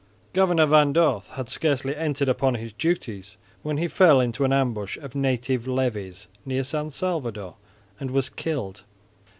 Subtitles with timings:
[0.33, 4.97] Governor Van Dorth had scarcely entered upon his duties when he fell into an ambush
[4.97, 7.57] of native levies near San Salvador
[7.99, 8.83] and was killed.